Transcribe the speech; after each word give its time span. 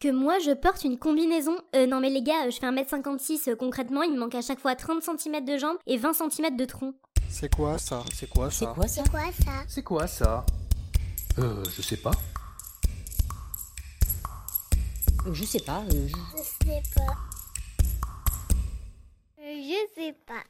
Que 0.00 0.12
moi 0.12 0.38
je 0.38 0.52
porte 0.52 0.84
une 0.84 0.96
combinaison 0.96 1.56
Euh 1.74 1.86
non 1.86 1.98
mais 2.00 2.08
les 2.10 2.22
gars, 2.22 2.46
euh, 2.46 2.50
je 2.50 2.58
fais 2.60 2.66
1m56, 2.66 3.48
euh, 3.50 3.56
concrètement 3.56 4.02
il 4.02 4.12
me 4.12 4.18
manque 4.20 4.36
à 4.36 4.42
chaque 4.42 4.60
fois 4.60 4.76
30 4.76 5.02
cm 5.02 5.44
de 5.44 5.58
jambes 5.58 5.76
et 5.86 5.96
20 5.96 6.12
cm 6.12 6.56
de 6.56 6.64
tronc. 6.64 6.94
C'est 7.28 7.52
quoi 7.52 7.78
ça? 7.78 8.04
C'est 8.14 8.28
quoi 8.28 8.48
C'est 8.50 8.64
ça 8.64 8.72
quoi 8.74 8.86
ça? 8.86 9.02
C'est 9.02 9.10
quoi 9.10 9.32
ça? 9.32 9.64
C'est 9.66 9.82
quoi 9.82 10.06
ça? 10.06 10.46
Euh, 11.40 11.64
je 11.76 11.82
sais 11.82 11.96
pas. 11.96 12.12
Je 15.32 15.44
sais 15.44 15.60
pas. 15.60 15.82
euh, 15.92 16.08
je- 16.08 16.38
Je 16.38 16.42
sais 16.42 16.82
pas. 16.94 17.12
Euh, 19.40 19.60
Je 19.62 20.00
sais 20.00 20.12
pas. 20.26 20.44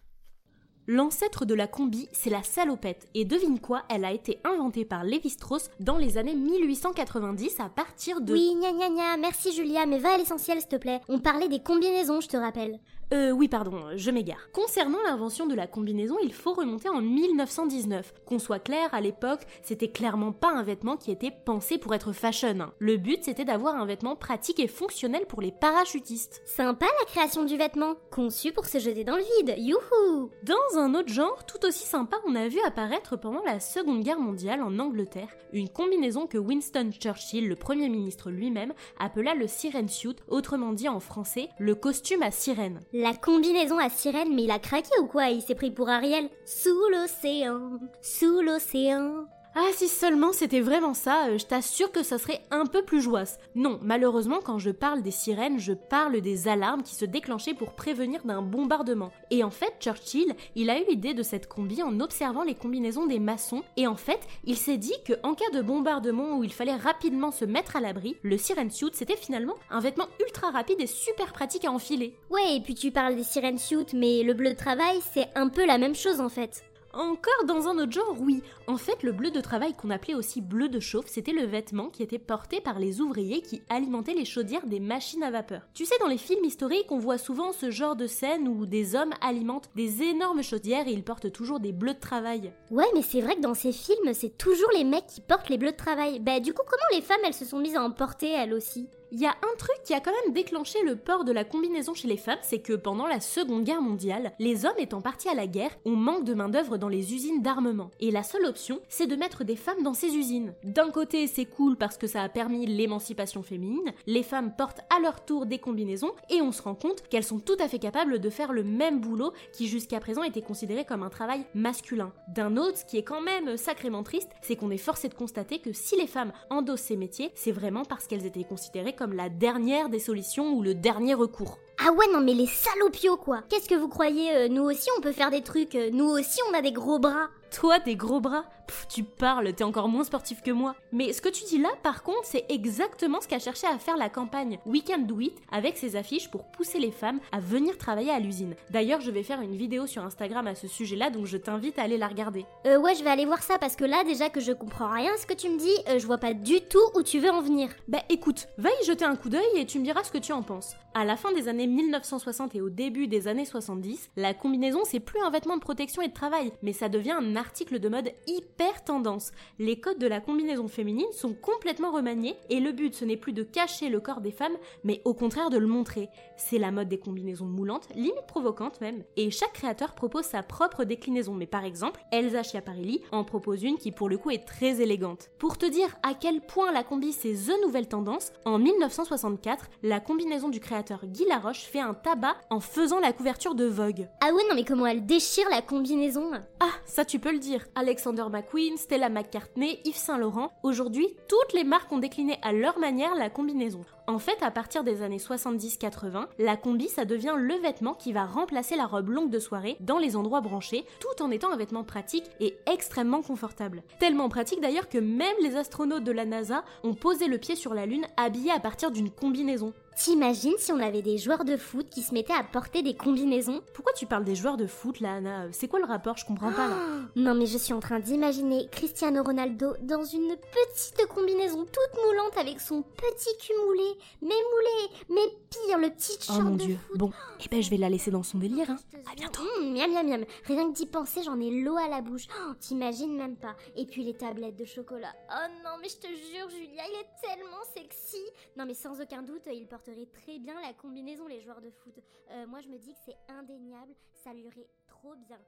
L'ancêtre 0.91 1.45
de 1.45 1.52
la 1.52 1.66
combi, 1.66 2.09
c'est 2.12 2.30
la 2.30 2.43
salopette. 2.43 3.09
Et 3.12 3.27
devine 3.27 3.61
quoi, 3.61 3.82
elle 3.91 4.07
a 4.07 4.12
été 4.12 4.39
inventée 4.43 4.86
par 4.86 5.04
Lévi-Strauss 5.04 5.68
dans 5.80 5.98
les 5.98 6.16
années 6.16 6.34
1890 6.34 7.61
à 7.61 7.68
partir 7.68 8.22
de... 8.22 8.32
Oui, 8.32 8.57
gna 8.59 8.72
gna 8.72 8.89
gna, 8.89 9.16
merci 9.18 9.53
Julia, 9.53 9.85
mais 9.85 9.98
va 9.98 10.14
à 10.14 10.16
l'essentiel 10.16 10.59
s'il 10.61 10.71
te 10.71 10.77
plaît. 10.77 11.03
On 11.11 11.18
parlait 11.18 11.50
des 11.50 11.61
combinaisons, 11.61 12.22
je 12.22 12.29
te 12.29 12.39
rappelle. 12.39 12.79
Euh, 13.14 13.30
oui, 13.30 13.48
pardon, 13.48 13.72
je 13.96 14.11
m'égare. 14.11 14.50
Concernant 14.53 14.98
l'invention 15.07 15.46
de 15.46 15.54
la 15.54 15.67
combinaison, 15.67 16.17
il 16.22 16.32
faut 16.32 16.53
remonter 16.53 16.90
en 16.90 17.00
1919. 17.00 18.12
Qu'on 18.26 18.39
soit 18.39 18.58
clair, 18.58 18.93
à 18.93 19.00
l'époque, 19.00 19.46
c'était 19.62 19.89
clairement 19.89 20.32
pas 20.32 20.53
un 20.53 20.62
vêtement 20.62 20.96
qui 20.96 21.11
était 21.11 21.31
pensé 21.31 21.79
pour 21.79 21.94
être 21.94 22.12
fashion. 22.12 22.71
Le 22.79 22.96
but, 22.98 23.25
c'était 23.25 23.46
d'avoir 23.46 23.76
un 23.76 23.86
vêtement 23.86 24.14
pratique 24.14 24.61
et 24.61 24.68
fonctionnel 24.68 25.25
pour 25.26 25.40
les 25.40 25.53
parachutistes. 25.53 26.43
Sympa 26.44 26.86
la 27.00 27.07
création 27.07 27.44
du 27.44 27.57
vêtement, 27.57 27.94
conçu 28.11 28.53
pour 28.53 28.67
se 28.67 28.79
jeter 28.79 29.04
dans 29.04 29.17
le 29.17 29.25
vide, 29.39 29.54
youhou 29.56 30.31
Dans 30.43 30.79
un 30.79 30.95
autre 30.95 31.12
genre, 31.12 31.46
tout 31.46 31.64
aussi 31.67 31.86
sympa, 31.86 32.17
on 32.27 32.34
a 32.34 32.48
vu 32.48 32.59
apparaître 32.67 33.17
pendant 33.17 33.42
la 33.45 33.61
Seconde 33.61 34.03
Guerre 34.03 34.20
mondiale 34.20 34.62
en 34.62 34.78
Angleterre 34.78 35.28
une 35.53 35.69
combinaison 35.69 36.27
que 36.27 36.39
Winston 36.39 36.91
Churchill, 36.92 37.48
le 37.48 37.56
Premier 37.56 37.89
ministre 37.89 38.31
lui-même, 38.31 38.72
appela 38.98 39.34
le 39.34 39.47
siren 39.47 39.89
suit, 39.89 40.17
autrement 40.28 40.72
dit 40.72 40.89
en 40.89 41.00
français, 41.00 41.48
le 41.59 41.75
costume 41.75 42.22
à 42.22 42.31
sirène. 42.31 42.81
La 43.00 43.14
combinaison 43.14 43.78
à 43.78 43.91
sirène, 43.91 44.34
mais 44.34 44.42
il 44.42 44.50
a 44.50 44.59
craqué 44.59 44.91
ou 45.00 45.06
quoi? 45.06 45.28
Il 45.28 45.41
s'est 45.41 45.55
pris 45.55 45.70
pour 45.70 45.89
Ariel 45.89 46.28
Sous 46.45 46.75
l'océan, 46.91 47.78
sous 48.03 48.41
l'océan. 48.41 49.27
Ah, 49.61 49.73
si 49.75 49.89
seulement 49.89 50.33
c'était 50.33 50.61
vraiment 50.61 50.95
ça, 50.95 51.27
euh, 51.27 51.39
je 51.39 51.45
t'assure 51.45 51.91
que 51.91 52.05
ça 52.05 52.17
serait 52.19 52.42
un 52.53 52.64
peu 52.64 52.83
plus 52.83 53.01
joyeux. 53.03 53.27
Non, 53.56 53.81
malheureusement, 53.83 54.39
quand 54.45 54.61
je 54.61 54.70
parle 54.70 55.03
des 55.03 55.11
sirènes, 55.11 55.59
je 55.59 55.73
parle 55.73 56.20
des 56.20 56.47
alarmes 56.47 56.84
qui 56.84 56.95
se 56.95 57.05
déclenchaient 57.05 57.55
pour 57.55 57.73
prévenir 57.73 58.23
d'un 58.25 58.41
bombardement. 58.41 59.11
Et 59.33 59.42
en 59.42 59.51
fait, 59.51 59.75
Churchill, 59.81 60.33
il 60.55 60.70
a 60.70 60.79
eu 60.79 60.84
l'idée 60.89 61.12
de 61.12 61.25
cette 61.25 61.48
combi 61.48 61.83
en 61.83 61.98
observant 61.98 62.45
les 62.45 62.55
combinaisons 62.55 63.06
des 63.06 63.19
maçons, 63.19 63.64
et 63.77 63.89
en 63.89 63.97
fait, 63.97 64.20
il 64.45 64.56
s'est 64.56 64.77
dit 64.77 64.95
que 65.05 65.14
en 65.25 65.34
cas 65.34 65.51
de 65.53 65.61
bombardement 65.61 66.39
où 66.39 66.45
il 66.45 66.53
fallait 66.53 66.77
rapidement 66.77 67.33
se 67.33 67.45
mettre 67.45 67.75
à 67.75 67.81
l'abri, 67.81 68.14
le 68.23 68.39
siren 68.39 68.70
suit, 68.70 68.91
c'était 68.92 69.17
finalement 69.17 69.55
un 69.70 69.81
vêtement 69.81 70.06
ultra 70.25 70.53
rapide 70.53 70.81
et 70.81 70.86
super 70.86 71.33
pratique 71.33 71.64
à 71.64 71.73
enfiler. 71.73 72.14
Ouais, 72.31 72.55
et 72.55 72.61
puis 72.61 72.77
tu 72.77 72.92
parles 72.92 73.17
des 73.17 73.25
sirènes 73.25 73.59
suit, 73.59 73.86
mais 73.92 74.23
le 74.23 74.34
bleu 74.34 74.51
de 74.51 74.56
travail, 74.56 75.01
c'est 75.12 75.27
un 75.34 75.48
peu 75.48 75.67
la 75.67 75.79
même 75.79 75.97
chose 75.97 76.20
en 76.20 76.29
fait. 76.29 76.62
Encore 76.99 77.45
dans 77.47 77.69
un 77.69 77.79
autre 77.79 77.93
genre, 77.93 78.17
oui. 78.19 78.43
En 78.67 78.77
fait, 78.77 79.05
le 79.05 79.13
bleu 79.13 79.31
de 79.31 79.41
travail 79.41 79.73
qu'on 79.73 79.91
appelait 79.91 80.17
aussi 80.17 80.41
bleu 80.41 80.69
de 80.69 80.81
chauffe, 80.81 81.07
c'était 81.07 81.31
le 81.31 81.45
vêtement 81.45 81.91
qui 81.91 82.03
était 82.03 82.19
porté 82.19 82.61
par 82.61 82.81
les 82.81 83.01
ouvriers 83.01 83.41
qui 83.41 83.63
alimentaient 83.69 84.15
les 84.15 84.25
chaudières 84.25 84.67
des 84.67 84.81
machines 84.81 85.23
à 85.23 85.31
vapeur. 85.31 85.63
Tu 85.75 85.85
sais, 85.85 85.95
dans 86.01 86.09
les 86.09 86.19
films 86.19 86.45
historiques, 86.45 86.91
on 86.91 86.99
voit 86.99 87.17
souvent 87.17 87.53
ce 87.53 87.71
genre 87.71 87.95
de 87.95 88.09
scène 88.09 88.49
où 88.49 88.67
des 88.67 88.97
hommes 88.97 89.15
alimentent 89.21 89.71
des 89.77 90.03
énormes 90.03 90.43
chaudières 90.43 90.89
et 90.89 90.93
ils 90.93 91.05
portent 91.05 91.31
toujours 91.31 91.61
des 91.61 91.71
bleus 91.71 91.95
de 91.95 92.01
travail. 92.01 92.53
Ouais, 92.73 92.91
mais 92.95 93.03
c'est 93.03 93.21
vrai 93.21 93.37
que 93.37 93.43
dans 93.43 93.55
ces 93.55 93.71
films, 93.71 94.13
c'est 94.13 94.37
toujours 94.37 94.73
les 94.77 94.83
mecs 94.83 95.07
qui 95.07 95.21
portent 95.21 95.51
les 95.51 95.59
bleus 95.59 95.71
de 95.71 95.77
travail. 95.77 96.19
Bah 96.19 96.41
du 96.41 96.53
coup, 96.53 96.65
comment 96.67 96.99
les 96.99 97.03
femmes, 97.03 97.21
elles 97.25 97.33
se 97.33 97.45
sont 97.45 97.61
mises 97.61 97.77
à 97.77 97.85
en 97.85 97.93
porter, 97.93 98.33
elles 98.33 98.53
aussi? 98.53 98.89
Il 99.11 99.20
y 99.20 99.27
a 99.27 99.31
un 99.31 99.56
truc 99.56 99.77
qui 99.84 99.95
a 99.95 100.01
quand 100.01 100.12
même 100.25 100.34
déclenché 100.34 100.83
le 100.84 100.95
port 100.95 101.25
de 101.25 101.33
la 101.33 101.45
combinaison 101.45 101.95
chez 101.95 102.09
les 102.09 102.19
femmes, 102.19 102.39
c'est 102.42 102.59
que 102.59 102.75
pendant 102.75 103.06
la 103.06 103.20
Seconde 103.20 103.64
Guerre 103.64 103.81
mondiale, 103.81 104.33
les 104.39 104.67
hommes 104.67 104.78
étant 104.78 105.01
partis 105.01 105.31
à 105.31 105.34
la 105.34 105.47
guerre, 105.47 105.70
on 105.87 105.97
manque 105.97 106.25
de 106.25 106.34
main-d'œuvre 106.34 106.77
dans 106.77 106.91
les 106.91 107.14
usines 107.14 107.41
d'armement. 107.41 107.91
Et 108.01 108.11
la 108.11 108.23
seule 108.23 108.45
option, 108.45 108.80
c'est 108.91 109.07
de 109.07 109.17
mettre 109.17 109.45
des 109.45 109.57
femmes 109.57 109.83
dans 109.83 109.95
ces 109.95 110.14
usines. 110.14 110.52
D'un 110.63 110.91
côté, 110.91 111.27
c'est 111.27 111.46
cool 111.46 111.77
parce 111.77 111.96
que 111.96 112.07
ça 112.07 112.23
a 112.23 112.29
permis 112.29 112.67
l'émancipation 112.67 113.42
féminine, 113.42 113.95
les 114.07 114.23
femmes 114.23 114.55
portent 114.55 114.83
à 114.95 115.01
leur 115.01 115.25
tour 115.25 115.46
des 115.46 115.58
combinaisons 115.58 116.13
et 116.29 116.42
on 116.42 116.52
se 116.52 116.61
rend 116.61 116.75
compte 116.75 117.01
qu'elles 117.08 117.25
sont 117.25 117.40
tout 117.40 117.57
à 117.61 117.69
fait 117.69 117.79
capables 117.79 118.19
de 118.19 118.30
faire 118.30 118.52
le 118.52 118.63
même 118.63 119.01
boulot 119.01 119.33
qui 119.55 119.69
jusqu'à 119.69 120.01
présent 120.01 120.23
était 120.23 120.42
considéré 120.42 120.85
comme 120.85 121.02
un 121.02 121.08
travail 121.08 121.46
masculin. 121.55 122.13
D'un 122.29 122.58
autre, 122.58 122.77
ce 122.77 122.85
qui 122.85 122.98
est 122.98 123.05
quand 123.05 123.23
même 123.23 123.57
sacrément 123.57 124.02
triste, 124.02 124.33
c'est 124.42 124.57
qu'on 124.57 124.70
est 124.70 124.77
forcé 124.77 125.08
de 125.08 125.14
constater 125.14 125.61
que 125.61 125.73
si 125.73 125.96
les 125.96 126.07
femmes 126.07 126.33
endossent 126.51 126.83
ces 126.83 126.96
métiers, 126.96 127.33
c'est 127.35 127.52
vraiment 127.52 127.86
parce 127.86 128.06
qu'elles 128.06 128.26
étaient 128.26 128.44
considérées 128.44 128.96
comme 128.98 129.12
la 129.12 129.28
dernière 129.28 129.88
des 129.88 130.00
solutions 130.00 130.54
ou 130.54 130.62
le 130.62 130.75
dernier 130.75 131.14
recours. 131.14 131.60
Ah 131.78 131.92
ouais, 131.92 132.06
non 132.12 132.20
mais 132.20 132.34
les 132.34 132.48
salopios 132.48 133.16
quoi. 133.16 133.44
Qu'est-ce 133.48 133.69
que 133.69 133.76
vous 133.76 133.88
croyez 133.88 134.34
euh, 134.34 134.48
Nous 134.48 134.64
aussi 134.64 134.88
on 134.98 135.00
peut 135.00 135.12
faire 135.12 135.31
des 135.31 135.42
trucs, 135.42 135.76
euh, 135.76 135.91
nous 135.92 136.06
aussi 136.06 136.41
on 136.50 136.59
a 136.59 136.62
des 136.62 136.72
gros 136.72 136.98
bras. 136.98 137.28
Toi, 137.53 137.78
des 137.78 137.94
gros 137.94 138.20
bras? 138.20 138.44
Pff, 138.68 138.86
Tu 138.88 139.02
parles, 139.02 139.52
t'es 139.54 139.64
encore 139.64 139.88
moins 139.88 140.04
sportif 140.04 140.42
que 140.42 140.50
moi. 140.50 140.74
Mais 140.92 141.12
ce 141.12 141.22
que 141.22 141.28
tu 141.30 141.44
dis 141.44 141.58
là, 141.58 141.70
par 141.82 142.02
contre, 142.02 142.24
c'est 142.24 142.44
exactement 142.50 143.20
ce 143.20 143.26
qu'a 143.26 143.38
cherché 143.38 143.66
à 143.66 143.78
faire 143.78 143.96
la 143.96 144.10
campagne 144.10 144.58
We 144.66 144.82
Can 144.84 144.98
Do 144.98 145.20
It 145.20 145.34
avec 145.50 145.76
ses 145.78 145.96
affiches 145.96 146.30
pour 146.30 146.44
pousser 146.44 146.78
les 146.78 146.90
femmes 146.90 147.18
à 147.32 147.40
venir 147.40 147.78
travailler 147.78 148.10
à 148.10 148.20
l'usine. 148.20 148.54
D'ailleurs, 148.70 149.00
je 149.00 149.10
vais 149.10 149.22
faire 149.22 149.40
une 149.40 149.56
vidéo 149.56 149.86
sur 149.86 150.04
Instagram 150.04 150.46
à 150.46 150.54
ce 150.54 150.68
sujet-là, 150.68 151.08
donc 151.10 151.24
je 151.24 151.38
t'invite 151.38 151.78
à 151.78 151.82
aller 151.82 151.96
la 151.96 152.08
regarder. 152.08 152.44
Euh 152.66 152.78
ouais, 152.78 152.94
je 152.94 153.02
vais 153.02 153.10
aller 153.10 153.24
voir 153.24 153.42
ça 153.42 153.58
parce 153.58 153.74
que 153.74 153.84
là 153.84 154.04
déjà 154.04 154.28
que 154.28 154.40
je 154.40 154.52
comprends 154.52 154.90
rien 154.92 155.12
à 155.14 155.16
ce 155.16 155.26
que 155.26 155.34
tu 155.34 155.48
me 155.48 155.58
dis, 155.58 155.74
euh, 155.88 155.98
je 155.98 156.06
vois 156.06 156.18
pas 156.18 156.34
du 156.34 156.60
tout 156.60 156.78
où 156.94 157.02
tu 157.02 157.18
veux 157.18 157.30
en 157.30 157.40
venir. 157.40 157.70
Bah 157.88 158.02
écoute, 158.10 158.48
va 158.58 158.68
y 158.82 158.84
jeter 158.84 159.06
un 159.06 159.16
coup 159.16 159.30
d'œil 159.30 159.42
et 159.56 159.64
tu 159.64 159.78
me 159.78 159.84
diras 159.84 160.04
ce 160.04 160.12
que 160.12 160.18
tu 160.18 160.32
en 160.32 160.42
penses. 160.42 160.76
À 160.94 161.04
la 161.04 161.16
fin 161.16 161.32
des 161.32 161.48
années 161.48 161.66
1960 161.66 162.54
et 162.54 162.60
au 162.60 162.68
début 162.70 163.06
des 163.08 163.28
années 163.28 163.44
70, 163.44 164.10
la 164.16 164.34
combinaison 164.34 164.80
c'est 164.84 165.00
plus 165.00 165.20
un 165.22 165.30
vêtement 165.30 165.56
de 165.56 165.62
protection 165.62 166.02
et 166.02 166.08
de 166.08 166.12
travail, 166.12 166.52
mais 166.62 166.72
ça 166.72 166.88
devient 166.88 167.12
un 167.12 167.36
article 167.36 167.78
de 167.78 167.88
mode 167.88 168.10
hyper 168.26 168.57
tendance. 168.84 169.32
Les 169.58 169.80
codes 169.80 169.98
de 169.98 170.06
la 170.06 170.20
combinaison 170.20 170.69
féminine 170.69 171.10
sont 171.12 171.32
complètement 171.34 171.91
remaniés 171.91 172.36
et 172.50 172.60
le 172.60 172.72
but 172.72 172.94
ce 172.94 173.04
n'est 173.04 173.16
plus 173.16 173.32
de 173.32 173.42
cacher 173.42 173.88
le 173.88 174.00
corps 174.00 174.20
des 174.20 174.32
femmes, 174.32 174.56
mais 174.84 175.00
au 175.04 175.14
contraire 175.14 175.50
de 175.50 175.58
le 175.58 175.66
montrer. 175.66 176.08
C'est 176.36 176.58
la 176.58 176.70
mode 176.70 176.88
des 176.88 176.98
combinaisons 176.98 177.46
moulantes, 177.46 177.88
limite 177.94 178.26
provocantes 178.26 178.80
même, 178.80 179.04
et 179.16 179.30
chaque 179.30 179.52
créateur 179.52 179.94
propose 179.94 180.24
sa 180.24 180.42
propre 180.42 180.84
déclinaison. 180.84 181.34
Mais 181.34 181.46
par 181.46 181.64
exemple, 181.64 182.00
Elsa 182.12 182.42
Schiaparelli 182.42 183.02
en 183.12 183.24
propose 183.24 183.62
une 183.62 183.78
qui 183.78 183.92
pour 183.92 184.08
le 184.08 184.19
coup 184.19 184.30
est 184.30 184.46
très 184.46 184.80
élégante. 184.80 185.30
Pour 185.38 185.58
te 185.58 185.66
dire 185.66 185.96
à 186.02 186.14
quel 186.14 186.40
point 186.40 186.72
la 186.72 186.84
combi 186.84 187.12
c'est 187.12 187.34
the 187.34 187.64
nouvelle 187.64 187.88
tendance, 187.88 188.32
en 188.44 188.58
1964, 188.58 189.66
la 189.82 190.00
combinaison 190.00 190.48
du 190.48 190.60
créateur 190.60 191.06
Guy 191.06 191.25
Laroche 191.26 191.64
fait 191.64 191.80
un 191.80 191.94
tabac 191.94 192.36
en 192.50 192.60
faisant 192.60 193.00
la 193.00 193.12
couverture 193.12 193.54
de 193.54 193.64
Vogue. 193.64 194.08
Ah 194.20 194.32
ouais, 194.32 194.42
non 194.48 194.54
mais 194.54 194.64
comment 194.64 194.86
elle 194.86 195.06
déchire 195.06 195.48
la 195.50 195.62
combinaison 195.62 196.30
Ah, 196.60 196.70
ça 196.84 197.04
tu 197.04 197.19
peux 197.19 197.32
le 197.32 197.38
dire. 197.38 197.66
Alexander 197.75 198.25
McQueen, 198.30 198.47
Stella 198.76 199.09
McCartney, 199.09 199.78
Yves 199.84 199.97
Saint 199.97 200.19
Laurent, 200.19 200.53
aujourd'hui, 200.62 201.06
toutes 201.28 201.53
les 201.53 201.64
marques 201.64 201.92
ont 201.92 201.98
décliné 201.98 202.38
à 202.42 202.53
leur 202.53 202.78
manière 202.78 203.14
la 203.14 203.28
combinaison. 203.31 203.84
En 204.08 204.19
fait, 204.19 204.42
à 204.42 204.50
partir 204.50 204.84
des 204.84 205.02
années 205.02 205.19
70-80, 205.19 206.28
la 206.38 206.56
combi 206.56 206.88
ça 206.88 207.04
devient 207.04 207.34
le 207.36 207.56
vêtement 207.56 207.92
qui 207.92 208.14
va 208.14 208.24
remplacer 208.24 208.74
la 208.74 208.86
robe 208.86 209.10
longue 209.10 209.28
de 209.28 209.38
soirée 209.38 209.76
dans 209.80 209.98
les 209.98 210.16
endroits 210.16 210.41
branchés, 210.41 210.86
tout 210.98 211.22
en 211.22 211.30
étant 211.30 211.52
un 211.52 211.58
vêtement 211.58 211.84
pratique 211.84 212.24
et 212.41 212.56
extrêmement 212.64 213.20
confortable. 213.20 213.82
Tellement 214.00 214.30
pratique 214.30 214.62
d'ailleurs 214.62 214.88
que 214.88 214.96
même 214.96 215.36
les 215.42 215.56
astronautes 215.56 216.04
de 216.04 216.12
la 216.12 216.24
NASA 216.24 216.64
ont 216.84 216.94
posé 216.94 217.26
le 217.26 217.36
pied 217.36 217.54
sur 217.54 217.74
la 217.74 217.84
Lune 217.84 218.06
habillés 218.16 218.50
à 218.50 218.60
partir 218.60 218.91
d'une 218.91 219.10
combinaison. 219.10 219.74
T'imagines 219.98 220.54
si 220.58 220.70
on 220.70 220.78
avait 220.78 221.02
des 221.02 221.19
joueurs 221.19 221.44
de 221.44 221.56
foot 221.56 221.88
qui 221.90 222.02
se 222.02 222.14
mettaient 222.14 222.32
à 222.32 222.44
porter 222.44 222.82
des 222.82 222.94
combinaisons? 222.94 223.62
Pourquoi 223.75 223.92
tu 223.94 224.06
parles 224.06 224.22
des 224.22 224.36
joueurs 224.36 224.56
de 224.56 224.69
foot 224.69 225.00
là, 225.00 225.14
Anna? 225.14 225.46
C'est 225.50 225.66
quoi 225.66 225.80
le 225.80 225.86
rapport? 225.86 226.16
Je 226.16 226.25
comprends 226.25 226.52
pas 226.52 226.69
là. 226.69 226.76
Non 227.16 227.34
mais 227.34 227.46
je 227.46 227.58
suis 227.58 227.72
en 227.72 227.80
train 227.80 227.98
d'imaginer 227.98 228.69
Cristiano 228.70 229.25
Ronaldo 229.25 229.75
dans 229.82 230.04
une 230.04 230.36
petite 230.36 231.04
combinaison 231.08 231.64
toute 231.64 232.04
moulante 232.04 232.38
avec 232.38 232.60
son 232.60 232.82
petit 232.82 233.36
cul 233.40 233.52
moulé, 233.66 233.97
mais 234.22 234.28
moulé, 234.28 234.94
mais 235.11 235.37
pire 235.50 235.78
le 235.78 235.90
petit 235.90 236.19
Oh 236.31 236.40
mon 236.43 236.56
de 236.56 236.64
dieu. 236.64 236.76
foot. 236.76 236.99
Bon, 236.99 237.12
eh 237.44 237.49
ben 237.49 237.62
je 237.62 237.70
vais 237.70 237.76
la 237.76 237.88
laisser 237.88 238.11
dans 238.11 238.22
son 238.22 238.38
délire. 238.38 238.70
Hein. 238.70 238.78
À 238.94 238.96
jure. 239.11 239.14
bientôt. 239.17 239.43
Mmh, 239.61 239.72
miam 239.72 239.93
miam 239.93 240.06
miam. 240.08 240.25
Rien 240.44 240.69
que 240.70 240.75
d'y 240.76 240.87
penser, 240.87 241.22
j'en 241.22 241.40
ai 241.40 241.50
l'eau 241.50 241.76
à 241.76 241.88
la 241.88 242.00
bouche. 242.00 242.26
Oh, 242.49 242.55
T'imagines 242.61 243.17
même 243.17 243.37
pas. 243.37 243.56
Et 243.76 243.87
puis 243.87 244.02
les 244.05 244.14
tablettes 244.14 244.56
de 244.56 244.64
chocolat. 244.64 245.14
Oh 245.31 245.46
non, 245.64 245.76
mais 245.81 245.88
je 245.88 245.96
te 245.96 246.06
jure, 246.06 246.49
Julia, 246.50 246.82
il 246.88 247.00
est 247.00 247.26
tellement 247.28 247.62
sexy. 247.75 248.22
Non, 248.56 248.67
mais 248.67 248.75
sans 248.75 249.00
aucun 249.00 249.22
doute, 249.22 249.43
il 249.52 249.67
porterait 249.67 250.06
très 250.12 250.38
bien 250.38 250.61
la 250.61 250.72
combinaison, 250.72 251.26
les 251.26 251.40
joueurs 251.40 251.61
de 251.61 251.70
foot. 251.70 251.94
Euh, 252.31 252.46
moi, 252.46 252.61
je 252.61 252.69
me 252.69 252.78
dis 252.78 252.93
que 252.93 252.99
c'est 253.06 253.32
indéniable. 253.32 253.93
Ça 254.25 254.32
lui 254.32 254.43
irait 254.43 254.69
trop 254.87 255.14
bien. 255.28 255.38